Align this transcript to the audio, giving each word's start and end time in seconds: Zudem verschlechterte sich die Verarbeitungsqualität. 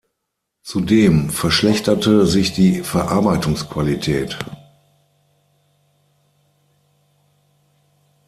Zudem 0.63 1.29
verschlechterte 1.29 2.25
sich 2.25 2.53
die 2.53 2.81
Verarbeitungsqualität. 2.81 4.39